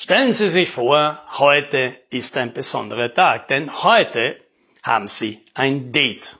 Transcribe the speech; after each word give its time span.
Stellen 0.00 0.32
Sie 0.32 0.48
sich 0.48 0.70
vor, 0.70 1.20
heute 1.38 1.96
ist 2.10 2.36
ein 2.36 2.52
besonderer 2.52 3.12
Tag, 3.12 3.48
denn 3.48 3.82
heute 3.82 4.36
haben 4.84 5.08
Sie 5.08 5.44
ein 5.54 5.90
Date. 5.90 6.38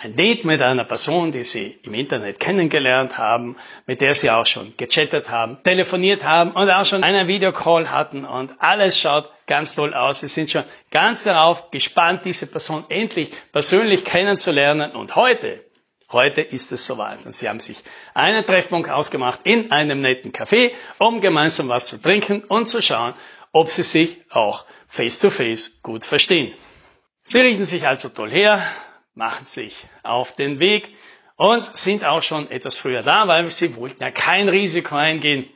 Ein 0.00 0.16
Date 0.16 0.44
mit 0.44 0.60
einer 0.60 0.84
Person, 0.84 1.32
die 1.32 1.44
Sie 1.44 1.78
im 1.82 1.94
Internet 1.94 2.40
kennengelernt 2.40 3.16
haben, 3.16 3.56
mit 3.86 4.02
der 4.02 4.14
Sie 4.14 4.30
auch 4.30 4.44
schon 4.44 4.74
gechattet 4.76 5.30
haben, 5.30 5.62
telefoniert 5.62 6.24
haben 6.24 6.50
und 6.50 6.68
auch 6.68 6.84
schon 6.84 7.04
einen 7.04 7.26
Videocall 7.26 7.90
hatten 7.90 8.26
und 8.26 8.52
alles 8.58 9.00
schaut 9.00 9.30
ganz 9.46 9.76
toll 9.76 9.94
aus. 9.94 10.20
Sie 10.20 10.28
sind 10.28 10.50
schon 10.50 10.64
ganz 10.90 11.22
darauf 11.22 11.70
gespannt, 11.70 12.26
diese 12.26 12.46
Person 12.46 12.84
endlich 12.90 13.30
persönlich 13.50 14.04
kennenzulernen 14.04 14.90
und 14.92 15.16
heute 15.16 15.63
Heute 16.14 16.42
ist 16.42 16.70
es 16.70 16.86
soweit. 16.86 17.26
Und 17.26 17.34
sie 17.34 17.48
haben 17.48 17.58
sich 17.58 17.82
einen 18.14 18.46
Treffpunkt 18.46 18.88
ausgemacht 18.88 19.40
in 19.42 19.72
einem 19.72 20.00
netten 20.00 20.32
Café, 20.32 20.70
um 20.98 21.20
gemeinsam 21.20 21.68
was 21.68 21.86
zu 21.86 22.00
trinken 22.00 22.44
und 22.44 22.68
zu 22.68 22.80
schauen, 22.80 23.14
ob 23.50 23.68
sie 23.68 23.82
sich 23.82 24.18
auch 24.30 24.64
face 24.86 25.18
to 25.18 25.30
face 25.30 25.82
gut 25.82 26.04
verstehen. 26.04 26.54
Sie 27.24 27.40
richten 27.40 27.64
sich 27.64 27.88
also 27.88 28.10
toll 28.10 28.30
her, 28.30 28.62
machen 29.14 29.44
sich 29.44 29.86
auf 30.04 30.36
den 30.36 30.60
Weg 30.60 30.94
und 31.34 31.76
sind 31.76 32.04
auch 32.04 32.22
schon 32.22 32.48
etwas 32.48 32.78
früher 32.78 33.02
da, 33.02 33.26
weil 33.26 33.50
sie 33.50 33.74
wollten 33.74 34.00
ja 34.00 34.12
kein 34.12 34.48
Risiko 34.48 34.94
eingehen. 34.94 35.50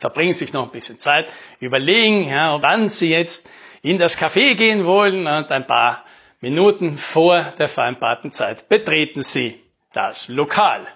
Verbringen 0.00 0.32
sich 0.32 0.54
noch 0.54 0.64
ein 0.64 0.72
bisschen 0.72 0.98
Zeit, 0.98 1.28
überlegen, 1.60 2.26
ja, 2.26 2.62
wann 2.62 2.88
sie 2.88 3.10
jetzt 3.10 3.50
in 3.82 3.98
das 3.98 4.16
Café 4.16 4.54
gehen 4.54 4.86
wollen 4.86 5.26
und 5.26 5.50
ein 5.50 5.66
paar 5.66 6.06
Minuten 6.40 6.96
vor 6.96 7.42
der 7.58 7.68
vereinbarten 7.68 8.32
Zeit 8.32 8.70
betreten 8.70 9.20
sie 9.20 9.62
das 9.94 10.28
Lokal. 10.28 10.86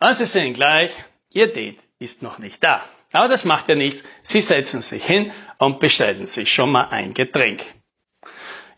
Und 0.00 0.16
Sie 0.16 0.26
sehen 0.26 0.54
gleich, 0.54 0.90
Ihr 1.32 1.52
Date 1.52 1.80
ist 1.98 2.22
noch 2.22 2.38
nicht 2.38 2.62
da. 2.62 2.82
Aber 3.12 3.28
das 3.28 3.44
macht 3.44 3.68
ja 3.68 3.76
nichts. 3.76 4.02
Sie 4.22 4.40
setzen 4.40 4.82
sich 4.82 5.04
hin 5.04 5.32
und 5.58 5.78
bestellen 5.78 6.26
sich 6.26 6.52
schon 6.52 6.72
mal 6.72 6.88
ein 6.90 7.14
Getränk. 7.14 7.62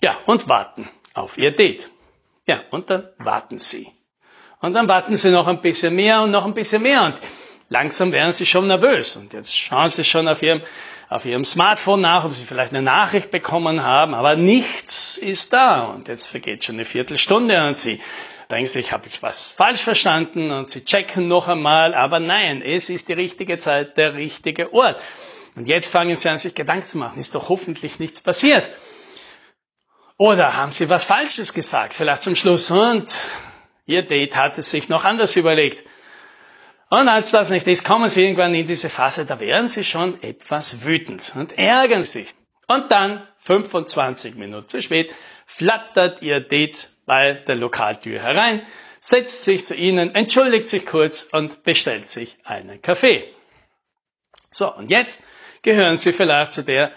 Ja, 0.02 0.16
und 0.26 0.48
warten 0.48 0.88
auf 1.14 1.38
Ihr 1.38 1.52
Date. 1.52 1.90
Ja, 2.46 2.60
und 2.70 2.90
dann 2.90 3.08
warten 3.18 3.58
Sie. 3.58 3.90
Und 4.60 4.74
dann 4.74 4.88
warten 4.88 5.16
Sie 5.16 5.30
noch 5.30 5.46
ein 5.46 5.62
bisschen 5.62 5.94
mehr 5.94 6.20
und 6.22 6.30
noch 6.30 6.44
ein 6.44 6.54
bisschen 6.54 6.82
mehr 6.82 7.04
und 7.04 7.14
langsam 7.68 8.12
werden 8.12 8.32
Sie 8.32 8.46
schon 8.46 8.66
nervös. 8.66 9.16
Und 9.16 9.32
jetzt 9.32 9.56
schauen 9.56 9.90
Sie 9.90 10.04
schon 10.04 10.28
auf 10.28 10.42
Ihrem, 10.42 10.60
auf 11.08 11.24
Ihrem 11.24 11.44
Smartphone 11.44 12.00
nach, 12.00 12.24
ob 12.24 12.34
Sie 12.34 12.44
vielleicht 12.44 12.72
eine 12.72 12.82
Nachricht 12.82 13.30
bekommen 13.30 13.82
haben, 13.82 14.14
aber 14.14 14.36
nichts 14.36 15.16
ist 15.16 15.52
da. 15.52 15.84
Und 15.84 16.08
jetzt 16.08 16.26
vergeht 16.26 16.64
schon 16.64 16.76
eine 16.76 16.84
Viertelstunde 16.84 17.66
und 17.66 17.76
Sie 17.76 18.00
denken 18.50 18.66
sich, 18.66 18.92
habe 18.92 19.08
ich 19.08 19.22
was 19.22 19.50
falsch 19.50 19.82
verstanden 19.82 20.50
und 20.50 20.70
sie 20.70 20.84
checken 20.84 21.28
noch 21.28 21.48
einmal, 21.48 21.94
aber 21.94 22.20
nein, 22.20 22.62
es 22.62 22.90
ist 22.90 23.08
die 23.08 23.14
richtige 23.14 23.58
Zeit, 23.58 23.96
der 23.96 24.14
richtige 24.14 24.72
Ort. 24.72 25.00
Und 25.56 25.68
jetzt 25.68 25.90
fangen 25.90 26.14
sie 26.16 26.28
an, 26.28 26.38
sich 26.38 26.54
Gedanken 26.54 26.86
zu 26.86 26.98
machen, 26.98 27.20
ist 27.20 27.34
doch 27.34 27.48
hoffentlich 27.48 27.98
nichts 27.98 28.20
passiert. 28.20 28.68
Oder 30.18 30.56
haben 30.56 30.72
sie 30.72 30.88
was 30.88 31.04
Falsches 31.04 31.52
gesagt, 31.52 31.94
vielleicht 31.94 32.22
zum 32.22 32.36
Schluss 32.36 32.70
und 32.70 33.12
ihr 33.86 34.02
Date 34.02 34.36
hat 34.36 34.58
es 34.58 34.70
sich 34.70 34.88
noch 34.88 35.04
anders 35.04 35.36
überlegt. 35.36 35.84
Und 36.88 37.08
als 37.08 37.32
das 37.32 37.50
nicht 37.50 37.66
ist, 37.66 37.84
kommen 37.84 38.08
sie 38.08 38.22
irgendwann 38.22 38.54
in 38.54 38.66
diese 38.66 38.88
Phase, 38.88 39.26
da 39.26 39.40
werden 39.40 39.66
sie 39.66 39.82
schon 39.82 40.22
etwas 40.22 40.84
wütend 40.84 41.32
und 41.34 41.58
ärgern 41.58 42.04
sich. 42.04 42.28
Und 42.68 42.90
dann, 42.92 43.26
25 43.38 44.36
Minuten 44.36 44.68
zu 44.68 44.80
spät, 44.80 45.14
flattert 45.46 46.22
ihr 46.22 46.40
Date 46.40 46.90
bei 47.06 47.32
der 47.32 47.54
Lokaltür 47.54 48.20
herein, 48.20 48.66
setzt 49.00 49.44
sich 49.44 49.64
zu 49.64 49.74
Ihnen, 49.74 50.14
entschuldigt 50.14 50.68
sich 50.68 50.84
kurz 50.84 51.22
und 51.22 51.62
bestellt 51.62 52.08
sich 52.08 52.36
einen 52.44 52.82
Kaffee. 52.82 53.24
So, 54.50 54.74
und 54.74 54.90
jetzt 54.90 55.22
gehören 55.62 55.96
Sie 55.96 56.12
vielleicht 56.12 56.52
zu 56.52 56.62
der 56.62 56.92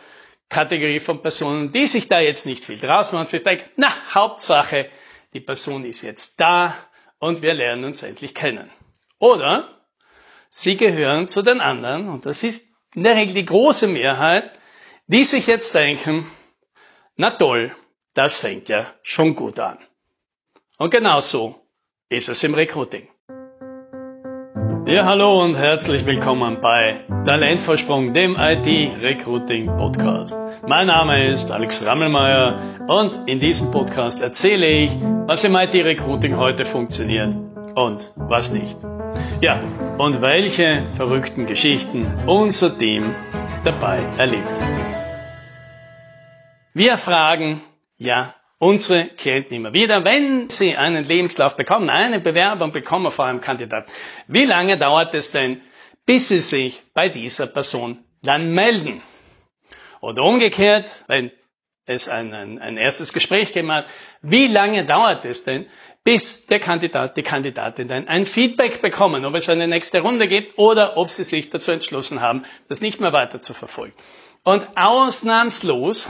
Kategorie 0.50 1.00
von 1.00 1.22
Personen, 1.22 1.72
die 1.72 1.88
sich 1.88 2.08
da 2.08 2.20
jetzt 2.20 2.46
nicht 2.46 2.66
viel 2.66 2.80
draus 2.80 3.12
machen. 3.12 3.28
Sie 3.28 3.44
denken, 3.44 3.70
na, 3.76 3.92
Hauptsache, 4.14 4.90
die 5.34 5.40
Person 5.40 5.86
ist 5.86 6.02
jetzt 6.02 6.40
da 6.40 6.76
und 7.20 7.44
wir 7.44 7.54
lernen 7.54 7.86
uns 7.86 8.02
endlich 8.02 8.34
kennen. 8.34 8.70
Oder 9.20 9.76
Sie 10.50 10.78
gehören 10.78 11.28
zu 11.28 11.44
den 11.44 11.62
anderen, 11.62 12.10
und 12.10 12.26
das 12.26 12.42
ist 12.42 12.64
in 12.96 13.04
der 13.04 13.16
Regel 13.16 13.36
die 13.36 13.46
große 13.46 13.88
Mehrheit, 13.88 14.52
die 15.06 15.24
sich 15.24 15.46
jetzt 15.46 15.76
denken, 15.76 16.30
na 17.16 17.30
toll, 17.30 17.76
das 18.16 18.40
fängt 18.40 18.70
ja 18.70 18.92
schon 19.04 19.36
gut 19.36 19.60
an. 19.60 19.78
Und 20.82 20.92
genau 20.92 21.20
so 21.20 21.56
ist 22.08 22.30
es 22.30 22.42
im 22.46 22.54
Recruiting. 22.54 23.10
Ja, 24.86 25.04
hallo 25.04 25.44
und 25.44 25.56
herzlich 25.56 26.06
willkommen 26.06 26.62
bei 26.62 27.04
Talentvorsprung, 27.26 28.14
dem 28.14 28.38
IT-Recruiting-Podcast. 28.40 30.38
Mein 30.70 30.88
Name 30.88 31.28
ist 31.28 31.52
Alex 31.52 31.86
Rammelmeier 31.86 32.62
und 32.88 33.28
in 33.28 33.42
diesem 33.42 33.72
Podcast 33.72 34.22
erzähle 34.22 34.68
ich, 34.68 34.98
was 35.28 35.44
im 35.44 35.54
IT-Recruiting 35.54 36.38
heute 36.38 36.66
funktioniert 36.66 37.36
und 37.76 38.14
was 38.16 38.54
nicht. 38.54 38.78
Ja, 39.42 39.62
und 39.98 40.22
welche 40.22 40.86
verrückten 40.96 41.46
Geschichten 41.46 42.08
unser 42.26 42.78
Team 42.78 43.14
dabei 43.66 44.00
erlebt. 44.18 44.58
Wir 46.74 46.98
fragen, 46.98 47.62
ja, 47.98 48.34
unsere 48.60 49.06
Klienten 49.06 49.56
immer 49.56 49.74
wieder, 49.74 50.06
wenn 50.06 50.50
sie 50.50 50.76
einen 50.76 51.06
Lebenslauf 51.06 51.56
bekommen, 51.56 51.90
eine 51.90 52.20
Bewerbung 52.20 52.72
bekommen 52.72 53.12
vor 53.12 53.26
einem 53.26 53.42
Kandidaten, 53.42 53.90
wie 54.28 54.46
lange 54.46 54.78
dauert 54.78 55.16
es 55.16 55.32
denn, 55.32 55.62
bis 56.06 56.28
sie 56.28 56.40
sich 56.40 56.84
bei 56.94 57.10
dieser 57.10 57.48
Person 57.48 58.04
dann 58.22 58.54
melden? 58.54 59.02
Oder 60.02 60.24
umgekehrt, 60.24 61.06
wenn 61.08 61.32
es 61.86 62.08
ein, 62.08 62.34
ein, 62.34 62.60
ein 62.60 62.78
erstes 62.78 63.14
Gespräch 63.14 63.48
gegeben 63.48 63.72
hat, 63.72 63.86
wie 64.22 64.48
lange 64.48 64.86
dauert 64.86 65.26
es 65.26 65.44
denn, 65.44 65.66
bis 66.04 66.46
der 66.46 66.60
Kandidat, 66.60 67.18
die 67.18 67.24
Kandidatin 67.24 67.88
dann 67.88 68.08
ein 68.08 68.26
Feedback 68.26 68.82
bekommen, 68.82 69.26
ob 69.26 69.36
es 69.36 69.50
eine 69.50 69.68
nächste 69.68 70.02
Runde 70.02 70.28
geht 70.28 70.58
oder 70.58 70.98
ob 70.98 71.10
sie 71.10 71.24
sich 71.24 71.50
dazu 71.50 71.72
entschlossen 71.72 72.22
haben, 72.22 72.44
das 72.68 72.82
nicht 72.82 73.00
mehr 73.02 73.14
weiter 73.14 73.42
zu 73.42 73.54
verfolgen. 73.54 73.94
Und 74.44 74.66
ausnahmslos 74.76 76.10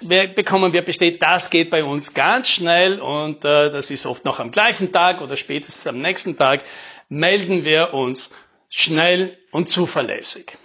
bekommen 0.00 0.72
wir 0.72 0.82
besteht, 0.82 1.22
das 1.22 1.50
geht 1.50 1.70
bei 1.70 1.84
uns 1.84 2.14
ganz 2.14 2.48
schnell 2.48 3.00
und 3.00 3.44
äh, 3.44 3.70
das 3.70 3.90
ist 3.90 4.06
oft 4.06 4.24
noch 4.24 4.40
am 4.40 4.50
gleichen 4.50 4.92
Tag 4.92 5.20
oder 5.20 5.36
spätestens 5.36 5.86
am 5.86 6.00
nächsten 6.00 6.36
Tag, 6.36 6.64
melden 7.08 7.64
wir 7.64 7.94
uns 7.94 8.32
schnell 8.68 9.36
und 9.50 9.68
zuverlässig. 9.68 10.56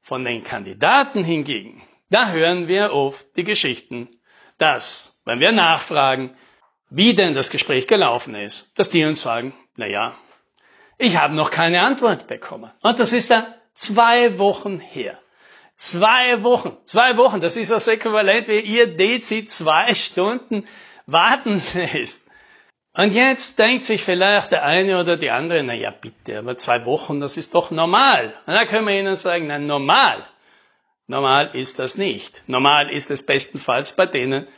Von 0.00 0.24
den 0.24 0.42
Kandidaten 0.42 1.24
hingegen, 1.24 1.82
da 2.08 2.30
hören 2.30 2.68
wir 2.68 2.92
oft 2.92 3.26
die 3.36 3.44
Geschichten, 3.44 4.08
dass, 4.56 5.20
wenn 5.24 5.40
wir 5.40 5.52
nachfragen, 5.52 6.36
wie 6.90 7.14
denn 7.14 7.34
das 7.34 7.50
Gespräch 7.50 7.86
gelaufen 7.86 8.34
ist, 8.34 8.72
dass 8.78 8.88
die 8.88 9.04
uns 9.04 9.20
sagen, 9.20 9.54
na 9.76 9.86
ja, 9.86 10.14
ich 10.96 11.16
habe 11.16 11.34
noch 11.34 11.50
keine 11.50 11.82
Antwort 11.82 12.26
bekommen. 12.26 12.70
Und 12.80 12.98
das 12.98 13.12
ist 13.12 13.30
dann 13.30 13.46
zwei 13.74 14.38
Wochen 14.38 14.80
her. 14.80 15.20
Zwei 15.78 16.42
Wochen, 16.42 16.76
zwei 16.86 17.16
Wochen, 17.16 17.40
das 17.40 17.54
ist 17.56 17.70
das 17.70 17.86
Äquivalent, 17.86 18.48
wie 18.48 18.58
ihr 18.58 18.96
Dezi 18.96 19.46
zwei 19.46 19.94
Stunden 19.94 20.66
warten 21.06 21.62
lässt. 21.74 22.26
Und 22.94 23.12
jetzt 23.12 23.60
denkt 23.60 23.84
sich 23.84 24.02
vielleicht 24.02 24.50
der 24.50 24.64
eine 24.64 24.98
oder 24.98 25.16
die 25.16 25.30
andere, 25.30 25.62
na 25.62 25.74
ja, 25.74 25.92
bitte, 25.92 26.40
aber 26.40 26.58
zwei 26.58 26.84
Wochen, 26.84 27.20
das 27.20 27.36
ist 27.36 27.54
doch 27.54 27.70
normal. 27.70 28.34
Und 28.46 28.54
da 28.54 28.64
können 28.64 28.88
wir 28.88 28.98
ihnen 28.98 29.14
sagen, 29.14 29.46
na 29.46 29.60
normal. 29.60 30.26
Normal 31.06 31.54
ist 31.54 31.78
das 31.78 31.96
nicht. 31.96 32.42
Normal 32.48 32.90
ist 32.90 33.12
es 33.12 33.24
bestenfalls 33.24 33.92
bei 33.92 34.06
denen, 34.06 34.48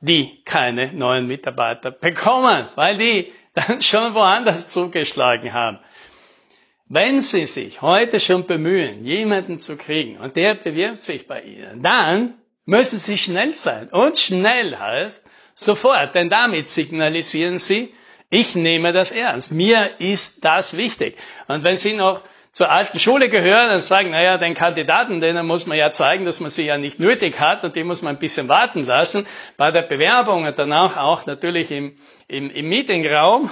die 0.00 0.42
keine 0.44 0.92
neuen 0.92 1.26
Mitarbeiter 1.26 1.90
bekommen, 1.90 2.68
weil 2.74 2.98
die 2.98 3.32
dann 3.54 3.80
schon 3.80 4.12
woanders 4.12 4.68
zugeschlagen 4.68 5.54
haben. 5.54 5.78
Wenn 6.88 7.20
Sie 7.20 7.46
sich 7.46 7.82
heute 7.82 8.20
schon 8.20 8.46
bemühen, 8.46 9.04
jemanden 9.04 9.58
zu 9.58 9.76
kriegen 9.76 10.18
und 10.18 10.36
der 10.36 10.54
bewirbt 10.54 11.02
sich 11.02 11.26
bei 11.26 11.42
Ihnen, 11.42 11.82
dann 11.82 12.34
müssen 12.64 13.00
Sie 13.00 13.18
schnell 13.18 13.50
sein. 13.50 13.88
Und 13.88 14.16
schnell 14.18 14.76
heißt 14.78 15.24
sofort, 15.54 16.14
denn 16.14 16.30
damit 16.30 16.68
signalisieren 16.68 17.58
Sie, 17.58 17.92
ich 18.30 18.54
nehme 18.54 18.92
das 18.92 19.10
ernst. 19.10 19.50
Mir 19.50 19.98
ist 19.98 20.44
das 20.44 20.76
wichtig. 20.76 21.16
Und 21.48 21.64
wenn 21.64 21.76
Sie 21.76 21.94
noch 21.94 22.22
zur 22.56 22.70
alten 22.70 22.98
Schule 22.98 23.28
gehören 23.28 23.74
und 23.74 23.82
sagen, 23.82 24.10
naja, 24.10 24.38
den 24.38 24.54
Kandidaten, 24.54 25.20
denen 25.20 25.44
muss 25.44 25.66
man 25.66 25.76
ja 25.76 25.92
zeigen, 25.92 26.24
dass 26.24 26.40
man 26.40 26.50
sie 26.50 26.64
ja 26.64 26.78
nicht 26.78 26.98
nötig 26.98 27.38
hat 27.38 27.64
und 27.64 27.76
die 27.76 27.84
muss 27.84 28.00
man 28.00 28.16
ein 28.16 28.18
bisschen 28.18 28.48
warten 28.48 28.86
lassen, 28.86 29.26
bei 29.58 29.70
der 29.72 29.82
Bewerbung 29.82 30.46
und 30.46 30.58
danach 30.58 30.96
auch 30.96 31.26
natürlich 31.26 31.70
im, 31.70 31.96
im, 32.28 32.48
im 32.48 32.68
Meetingraum, 32.70 33.50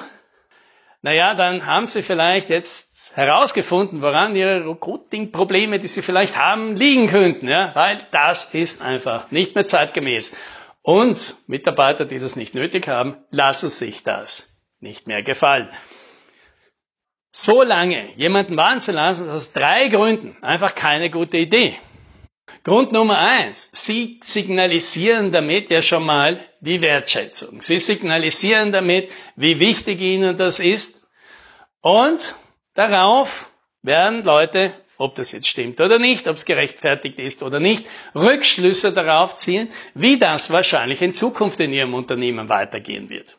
naja, 1.05 1.35
dann 1.35 1.67
haben 1.67 1.87
Sie 1.87 2.03
vielleicht 2.03 2.49
jetzt 2.49 3.13
herausgefunden, 3.15 4.01
woran 4.01 4.35
Ihre 4.35 4.67
Recruiting-Probleme, 4.67 5.79
die 5.79 5.87
Sie 5.87 6.01
vielleicht 6.01 6.39
haben, 6.39 6.77
liegen 6.77 7.09
könnten, 7.09 7.47
ja, 7.47 7.75
weil 7.75 7.99
das 8.11 8.55
ist 8.55 8.81
einfach 8.81 9.31
nicht 9.31 9.55
mehr 9.55 9.67
zeitgemäß. 9.67 10.35
Und 10.81 11.37
Mitarbeiter, 11.47 12.07
die 12.07 12.19
das 12.19 12.37
nicht 12.37 12.55
nötig 12.55 12.89
haben, 12.89 13.19
lassen 13.31 13.69
sich 13.69 14.03
das 14.03 14.57
nicht 14.81 15.07
mehr 15.07 15.23
gefallen. 15.23 15.69
So 17.33 17.63
lange 17.63 18.11
jemanden 18.17 18.57
warten 18.57 18.81
zu 18.81 18.93
lassen, 18.93 19.29
aus 19.29 19.53
drei 19.53 19.89
Gründen 19.89 20.43
einfach 20.43 20.75
keine 20.75 21.11
gute 21.11 21.37
Idee. 21.37 21.75
Grund 22.65 22.93
Nummer 22.93 23.19
eins. 23.19 23.69
Sie 23.73 24.21
signalisieren 24.23 25.33
damit 25.33 25.69
ja 25.69 25.83
schon 25.83 26.07
mal 26.07 26.41
die 26.61 26.81
Wertschätzung. 26.81 27.61
Sie 27.61 27.79
signalisieren 27.79 28.73
damit, 28.73 29.11
wie 29.37 29.61
wichtig 29.61 30.01
Ihnen 30.01 30.39
das 30.39 30.61
ist. 30.61 31.07
Und 31.83 32.35
darauf 32.73 33.51
werden 33.83 34.25
Leute, 34.25 34.73
ob 34.97 35.15
das 35.15 35.33
jetzt 35.33 35.47
stimmt 35.47 35.79
oder 35.83 35.99
nicht, 35.99 36.27
ob 36.27 36.37
es 36.37 36.47
gerechtfertigt 36.47 37.19
ist 37.19 37.43
oder 37.43 37.61
nicht, 37.61 37.85
Rückschlüsse 38.15 38.95
darauf 38.95 39.35
ziehen, 39.35 39.69
wie 39.93 40.19
das 40.19 40.51
wahrscheinlich 40.51 41.03
in 41.03 41.13
Zukunft 41.13 41.61
in 41.61 41.71
Ihrem 41.71 41.93
Unternehmen 41.93 42.49
weitergehen 42.49 43.11
wird. 43.11 43.37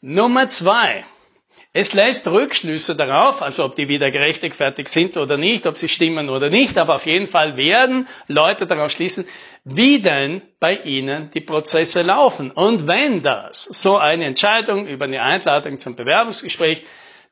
Nummer 0.00 0.48
zwei. 0.48 1.04
Es 1.76 1.92
lässt 1.92 2.28
Rückschlüsse 2.28 2.94
darauf, 2.94 3.42
also 3.42 3.64
ob 3.64 3.74
die 3.74 3.88
wieder 3.88 4.12
gerechtfertigt 4.12 4.88
sind 4.88 5.16
oder 5.16 5.36
nicht, 5.36 5.66
ob 5.66 5.76
sie 5.76 5.88
stimmen 5.88 6.30
oder 6.30 6.48
nicht, 6.48 6.78
aber 6.78 6.94
auf 6.94 7.04
jeden 7.04 7.26
Fall 7.26 7.56
werden 7.56 8.06
Leute 8.28 8.68
darauf 8.68 8.92
schließen, 8.92 9.26
wie 9.64 10.00
denn 10.00 10.40
bei 10.60 10.76
ihnen 10.76 11.30
die 11.34 11.40
Prozesse 11.40 12.02
laufen. 12.02 12.52
Und 12.52 12.86
wenn 12.86 13.24
das 13.24 13.64
so 13.64 13.96
eine 13.96 14.24
Entscheidung 14.26 14.86
über 14.86 15.06
eine 15.06 15.20
Einladung 15.20 15.80
zum 15.80 15.96
Bewerbungsgespräch 15.96 16.84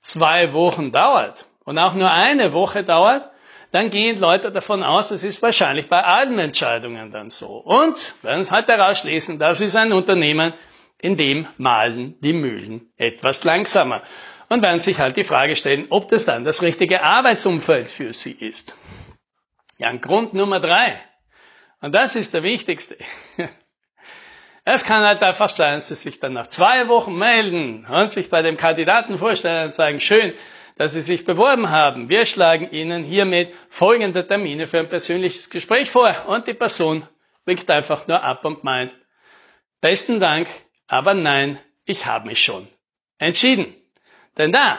zwei 0.02 0.52
Wochen 0.52 0.90
dauert 0.90 1.46
und 1.62 1.78
auch 1.78 1.94
nur 1.94 2.10
eine 2.10 2.52
Woche 2.52 2.82
dauert, 2.82 3.30
dann 3.70 3.90
gehen 3.90 4.18
Leute 4.18 4.50
davon 4.50 4.82
aus, 4.82 5.10
das 5.10 5.22
ist 5.22 5.40
wahrscheinlich 5.40 5.88
bei 5.88 6.02
allen 6.02 6.40
Entscheidungen 6.40 7.12
dann 7.12 7.30
so. 7.30 7.58
Und 7.58 8.16
werden 8.22 8.40
es 8.40 8.50
halt 8.50 8.68
daraus 8.68 8.98
schließen, 8.98 9.38
das 9.38 9.60
ist 9.60 9.76
ein 9.76 9.92
Unternehmen, 9.92 10.52
in 10.98 11.16
dem 11.16 11.46
malen 11.58 12.16
die 12.20 12.32
Mühlen 12.32 12.92
etwas 12.96 13.44
langsamer 13.44 14.02
und 14.52 14.60
werden 14.60 14.80
sich 14.80 14.98
halt 14.98 15.16
die 15.16 15.24
Frage 15.24 15.56
stellen, 15.56 15.86
ob 15.88 16.08
das 16.08 16.26
dann 16.26 16.44
das 16.44 16.60
richtige 16.60 17.02
Arbeitsumfeld 17.02 17.90
für 17.90 18.12
sie 18.12 18.32
ist. 18.32 18.74
Ja, 19.78 19.90
Grund 19.96 20.34
Nummer 20.34 20.60
drei. 20.60 21.00
Und 21.80 21.94
das 21.94 22.16
ist 22.16 22.34
der 22.34 22.42
wichtigste. 22.42 22.96
Es 24.64 24.84
kann 24.84 25.02
halt 25.02 25.20
einfach 25.24 25.48
sein, 25.48 25.74
dass 25.74 25.88
sie 25.88 25.96
sich 25.96 26.20
dann 26.20 26.34
nach 26.34 26.46
zwei 26.46 26.86
Wochen 26.86 27.18
melden 27.18 27.84
und 27.84 28.12
sich 28.12 28.30
bei 28.30 28.42
dem 28.42 28.56
Kandidaten 28.56 29.18
vorstellen 29.18 29.66
und 29.66 29.74
sagen, 29.74 29.98
schön, 29.98 30.34
dass 30.76 30.92
Sie 30.92 31.00
sich 31.00 31.24
beworben 31.24 31.70
haben. 31.70 32.08
Wir 32.08 32.26
schlagen 32.26 32.70
Ihnen 32.70 33.02
hiermit 33.02 33.52
folgende 33.68 34.24
Termine 34.24 34.68
für 34.68 34.78
ein 34.78 34.88
persönliches 34.88 35.50
Gespräch 35.50 35.90
vor. 35.90 36.14
Und 36.28 36.46
die 36.46 36.54
Person 36.54 37.08
winkt 37.44 37.68
einfach 37.72 38.06
nur 38.06 38.22
ab 38.22 38.44
und 38.44 38.62
meint, 38.62 38.94
besten 39.80 40.20
Dank, 40.20 40.46
aber 40.86 41.14
nein, 41.14 41.58
ich 41.84 42.06
habe 42.06 42.28
mich 42.28 42.44
schon 42.44 42.68
entschieden. 43.18 43.74
Denn 44.38 44.52
da, 44.52 44.78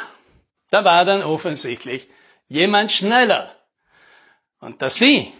da 0.71 0.83
war 0.83 1.05
dann 1.05 1.23
offensichtlich 1.23 2.07
jemand 2.47 2.91
schneller. 2.91 3.53
Und 4.59 4.81
dass 4.81 4.95
Sie, 4.95 5.31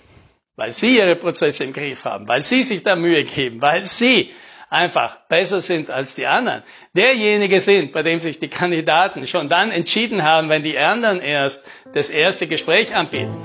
weil 0.56 0.71
Sie 0.71 0.98
Ihre 0.98 1.15
Prozesse 1.15 1.63
im 1.63 1.74
Griff 1.74 2.06
haben, 2.06 2.27
weil 2.27 2.44
Sie 2.44 2.63
sich 2.63 2.83
da 2.83 2.95
Mühe 2.95 3.24
geben, 3.24 3.62
weil 3.62 3.88
Sie 3.88 4.31
einfach 4.69 5.18
besser 5.27 5.62
sind 5.62 5.89
als 5.92 6.15
die 6.15 6.25
anderen, 6.25 6.63
derjenige 6.95 7.62
sind, 7.62 7.94
bei 7.94 8.01
dem 8.04 8.19
sich 8.19 8.39
die 8.39 8.50
Kandidaten 8.50 9.27
schon 9.27 9.48
dann 9.48 9.71
entschieden 9.71 10.24
haben, 10.24 10.50
wenn 10.50 10.63
die 10.63 10.77
anderen 10.77 11.21
erst 11.21 11.63
das 11.94 12.10
erste 12.10 12.48
Gespräch 12.48 12.95
anbieten. 12.95 13.36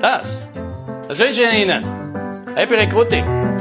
Das, 0.00 0.48
das 1.06 1.18
wünsche 1.18 1.42
ich 1.42 1.58
Ihnen. 1.58 2.54
Happy 2.54 2.74
Recruiting! 2.74 3.57